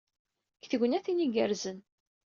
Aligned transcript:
Deg 0.61 0.69
tegnatin 0.71 1.23
igerrzen. 1.25 1.77